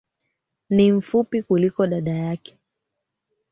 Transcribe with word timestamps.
Ni 0.69 0.91
mfupi 0.91 1.43
kuliko 1.43 1.87
dadake 1.87 2.57